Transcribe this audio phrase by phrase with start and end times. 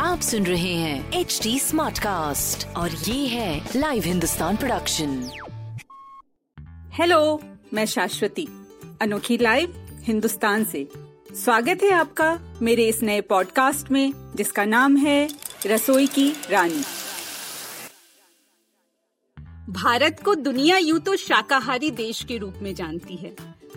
[0.00, 5.30] आप सुन रहे हैं एच डी स्मार्ट कास्ट और ये है लाइव हिंदुस्तान प्रोडक्शन
[6.92, 7.42] हेलो
[7.74, 8.48] मैं शाश्वती
[9.00, 10.88] अनोखी लाइव हिंदुस्तान से।
[11.34, 15.28] स्वागत है आपका मेरे इस नए पॉडकास्ट में जिसका नाम है
[15.66, 16.82] रसोई की रानी।
[19.72, 23.36] भारत को दुनिया यूँ तो शाकाहारी देश के रूप में जानती है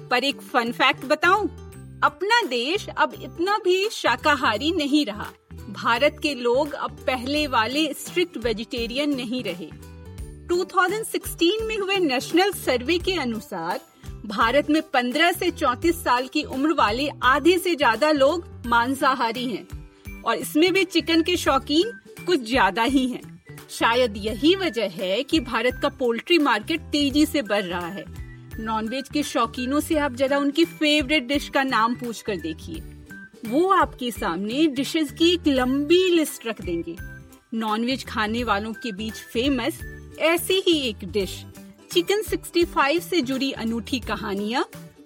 [0.10, 1.63] पर एक फन फैक्ट बताऊँ?
[2.04, 5.28] अपना देश अब इतना भी शाकाहारी नहीं रहा।
[5.70, 9.70] भारत के लोग अब पहले वाले स्ट्रिक्ट वेजिटेरियन नहीं रहे।
[10.48, 13.80] 2016 में हुए नेशनल सर्वे के अनुसार,
[14.26, 20.22] भारत में 15 से 34 साल की उम्र वाले आधे से ज़्यादा लोग मांसाहारी हैं
[20.24, 21.92] और इसमें भी चिकन के शौकीन
[22.26, 23.22] कुछ ज़्यादा ही हैं।
[23.70, 28.06] शायद यही वजह है कि भारत का पोल्ट्री मार्केट तेज़ी से बढ़ रहा है।
[28.60, 32.82] नॉनवेज के शौकीनों से आप जरा उनकी फेवरेट डिश का नाम पूछ कर देखिए।
[33.46, 36.96] वो आपके सामने डिशेस की एक लंबी लिस्ट रख देंगे।
[37.54, 39.80] नॉनवेज खाने वालों के बीच फ़ेमस
[40.20, 41.44] ऐसी ही एक डिश
[41.92, 44.66] चिकन 65 से जुड़ी अनूठी कहानियाँ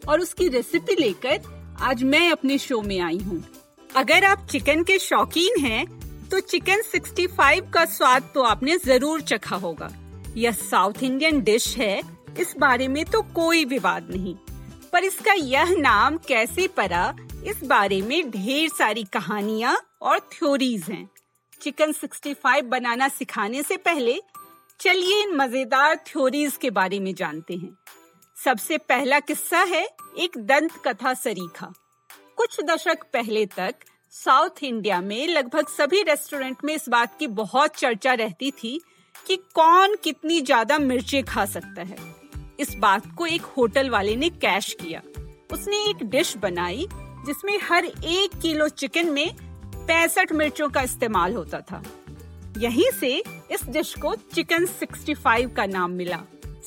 [0.10, 1.40] और उसकी रेसिपी लेकर
[1.82, 3.44] आज मैं अपने शो में आई हूँ।
[3.96, 5.86] अगर आप चिकन के शौकीन हैं,
[6.30, 9.90] तो चिकन 65 का स्वाद तो आपने ज़रूर चखा होगा।
[10.38, 14.36] यह साउथ इंडियन डिश है इस बारे में तो कोई विवाद नहीं।
[14.94, 21.10] पर इसका यह नाम कैसे पड़ा, इस बारे में ढेर सारी कहानियाँ और थ्योरीज हैं।
[21.62, 24.20] चिकन 65 बनाना सिखाने से पहले,
[24.80, 27.78] चलिए इन मज़ेदार थ्योरीज के बारे में जानते हैं।
[28.38, 29.88] सबसे पहला किस्सा है
[30.18, 31.74] एक दंत कथा सरीखा।
[32.38, 33.76] कुछ दशक पहले तक,
[34.12, 38.80] साउथ इंडिया में लगभग सभी रेस्टोरेंट में इस बात की बहुत चर्चा रहती थी
[39.16, 41.98] कि कौन कितनी ज़्यादा मिर्चें खा सकता है।
[42.60, 45.02] इस बात को एक होटल वाले ने कैश किया।
[45.54, 46.88] उसने एक डिश बनाई,
[47.26, 49.36] जिसमें हर एक किलो चिकन में
[49.76, 51.84] पैंसठ मिर्चों का इस्तेमाल होता था।
[52.58, 56.24] यहीं से इस डिश को चिकन 65 का नाम मिला।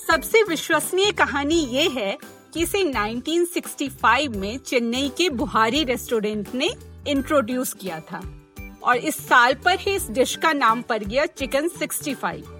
[0.08, 2.18] सबसे विश्वसनीय कहानी ये है
[2.54, 6.70] कि इसे 1965 में चेन्नई के बुहारी रेस्टोरेंट ने
[7.08, 8.20] इंट्रोड्यूस किया था।
[8.82, 12.59] और इस साल पर ही इस डिश का नाम पड़ गया चिकन 65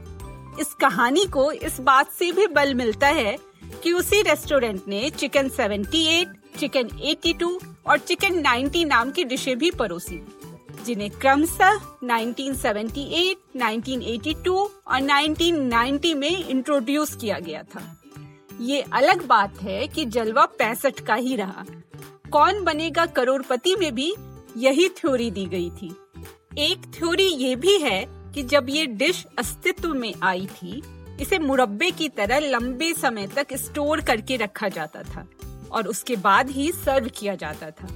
[0.61, 3.39] इस कहानी को इस बात से भी बल मिलता है
[3.83, 6.27] कि उसी रेस्टोरेंट ने चिकन 78,
[6.59, 10.27] चिकन 82 और चिकन 90 नाम की डिशें भी परोसी
[10.87, 14.57] जिन्हें क्रमशः 1978, 1982
[14.87, 18.03] और 1990 में इंट्रोड्यूस किया गया था।
[18.61, 21.65] ये अलग बात है कि जलवा पैंसठ का ही रहा।
[22.33, 24.15] कौन बनेगा करोड़पति में भी
[24.57, 25.95] यही थ्योरी दी गई थी।
[26.59, 30.83] एक थ्योरी ये भी है कि जब ये डिश अस्तित्व में आई थी,
[31.21, 35.27] इसे मुरब्बे की तरह लंबे समय तक स्टोर करके रखा जाता था
[35.73, 37.89] और उसके बाद ही सर्व किया जाता था।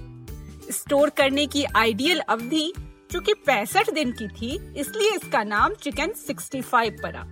[0.70, 2.72] स्टोर करने की आइडियल अवधि
[3.12, 7.26] चूँकि पैंसठ दिन की थी, इसलिए इसका नाम चिकन 65 पड़ा।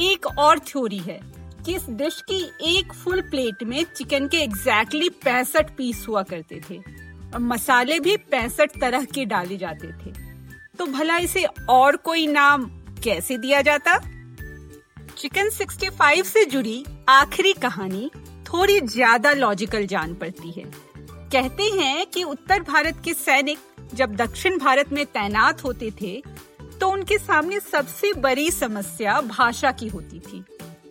[0.00, 1.20] एक और थ्योरी है
[1.66, 2.40] कि इस डिश की
[2.78, 8.16] एक फुल प्लेट में चिकन के एग्जैक्टली पैंसठ पीस हुआ करते थे और मसाले भी
[8.16, 10.27] पैंसठ तरह के डाले जाते थे।
[10.78, 12.64] तो भला इसे और कोई नाम
[13.04, 13.98] कैसे दिया जाता?
[15.18, 18.10] चिकन 65 से जुड़ी आखिरी कहानी
[18.46, 20.64] थोड़ी ज़्यादा लॉजिकल जान पड़ती है।
[21.32, 23.58] कहते हैं कि उत्तर भारत के सैनिक
[23.94, 26.20] जब दक्षिण भारत में तैनात होते थे
[26.80, 30.44] तो उनके सामने सबसे बड़ी समस्या भाषा की होती थी।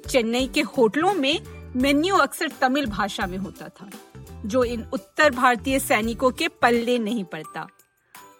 [0.09, 1.39] चेन्नई के होटलों में
[1.75, 3.89] मेन्यू अक्सर तमिल भाषा में होता था,
[4.45, 7.67] जो इन उत्तर भारतीय सैनिकों के पल्ले नहीं पड़ता।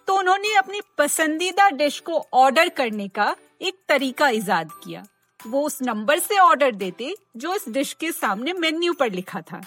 [0.08, 5.04] तो उन्होंने अपनी पसंदीदा डिश को ऑर्डर करने का एक तरीका इजाद किया।
[5.40, 9.60] वो उस नंबर से ऑर्डर देते जो इस डिश के सामने मेन्यू पर लिखा था।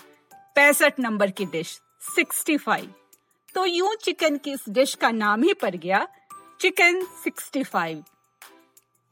[0.56, 1.80] पैंसठ नंबर की डिश
[2.18, 2.88] 65
[3.56, 6.08] तो यूँ चिकन की इस डिश का नाम ही पड़ गया,
[6.62, 8.04] चिकन 65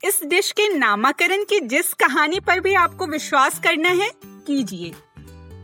[0.03, 4.93] इस डिश के नामाकरण की जिस कहानी पर भी आपको विश्वास करना है, कीजिए।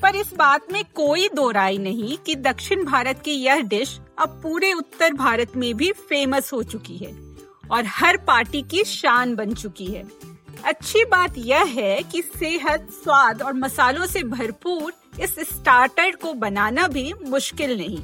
[0.02, 4.40] पर इस बात में कोई दो राय नहीं कि दक्षिण भारत की यह डिश अब
[4.44, 7.14] पूरे उत्तर भारत में भी फ़ेमस हो चुकी है
[7.72, 10.04] और हर पार्टी की शान बन चुकी है।
[10.66, 16.88] अच्छी बात यह है कि सेहत, स्वाद और मसालों से भरपूर इस स्टार्टर को बनाना
[16.88, 18.00] भी मुश्किल नहीं।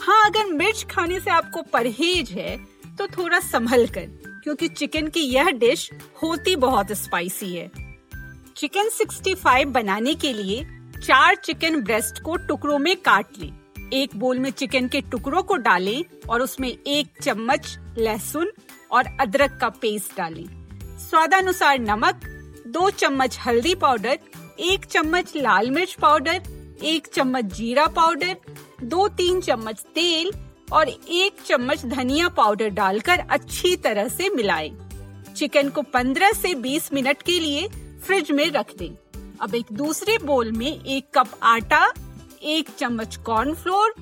[0.00, 2.56] हाँ अगर मिर्च खाने से आपको परहेज है
[2.98, 4.06] तो थोड़ा संभल कर,
[4.44, 5.90] क्योंकि चिकन की यह डिश
[6.22, 7.70] होती बहुत स्पाइसी है।
[8.56, 10.64] चिकन 65 बनाने के लिए
[10.98, 13.52] चार चिकन ब्रेस्ट को टुकड़ों में काट लें।
[13.92, 18.50] एक बोल में चिकन के टुकड़ों को डालें और उसमें एक चम्मच लहसुन
[18.90, 20.44] और अदरक का पेस्ट डालें
[21.00, 22.20] स्वादानुसार नमक,
[22.66, 24.18] दो चम्मच हल्दी पाउडर,
[24.60, 26.42] एक चम्मच लाल मिर्च पाउडर,
[26.84, 28.36] एक चम्मच जीरा पाउडर,
[28.82, 30.32] दो तीन चम्मच तेल
[30.72, 34.70] और एक चम्मच धनिया पाउडर डालकर अच्छी तरह से मिलाएँ।
[35.36, 37.68] चिकन को 15 से 20 मिनट के लिए
[38.06, 38.90] फ्रिज में रख दें
[39.40, 41.86] अब एक दूसरे बोल में एक कप आटा
[42.42, 43.94] एक चम्मच कॉर्नफ्लोर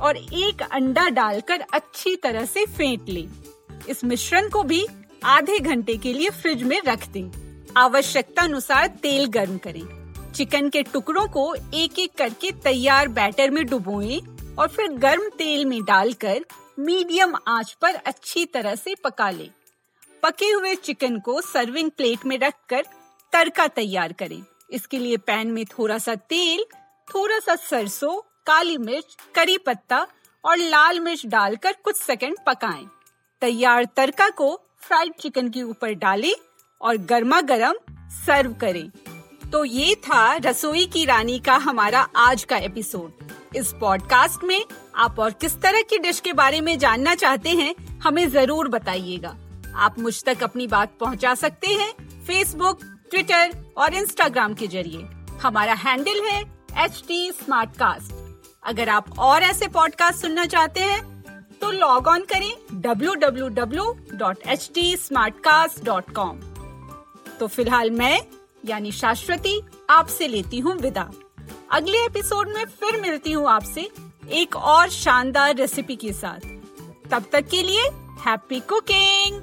[0.00, 3.28] और एक अंडा डालकर अच्छी तरह से फेंट लें।
[3.88, 4.86] इस मिश्रण को भी
[5.24, 7.30] आधे घंटे के लिए फ्रिज में रख दें।
[7.76, 9.82] आवश्यकता अनुसार तेल गर्म करें।
[10.32, 14.20] चिकन के टुकड़ों को एक एक करके तैयार बैटर में डुबोएँ
[14.58, 16.44] और फिर गर्म तेल में डालकर
[16.78, 19.50] मीडियम आँच पर अच्छी तरह से पका लें।
[20.22, 22.84] पके हुए चिकन को सर्विंग प्लेट में रखकर
[23.32, 26.64] तड़का तैयार करें। इसके लिए पैन में थोड़ा सा तेल
[27.08, 28.14] थोड़ा सा सरसों,
[28.46, 30.06] काली मिर्च, करी पत्ता
[30.44, 32.86] और लाल मिर्च डालकर कुछ सेकंड पकाएँ।
[33.42, 36.34] तैयार तड़का को फ्राइड चिकन के ऊपर डालें
[36.80, 37.74] और गर्मा गर्म
[38.16, 38.90] सर्व करें।
[39.50, 44.64] तो ये था रसोई की रानी का हमारा आज का एपिसोड इस पॉडकास्ट में
[44.96, 49.36] आप और किस तरह की डिश के बारे में जानना चाहते हैं, हमें ज़रूर बताइएगा।
[49.76, 51.92] आप मुझ तक अपनी बात पहुँचा सकते हैं
[52.26, 52.80] फेसबुक
[53.10, 55.02] ट्विटर और इंस्टाग्राम के ज़रिए।
[55.42, 56.42] हमारा हैंडल है
[56.78, 58.12] एच टी स्मार्ट कास्ट
[58.64, 61.00] अगर आप और ऐसे पॉडकास्ट सुनना चाहते हैं
[61.60, 66.40] तो लॉग ऑन करें W W W dot H T smart cast dot com
[67.40, 68.20] तो फ़िलहाल मैं,
[68.64, 69.60] यानी शाश्वती,
[69.90, 71.10] आपसे लेती हूँ विदा।
[71.70, 73.88] अगले एपिसोड में फिर मिलती हूँ आपसे
[74.30, 76.46] एक और शानदार रेसिपी के साथ।
[77.10, 77.82] तब तक के लिए
[78.26, 79.42] हैप्पी कुकिंग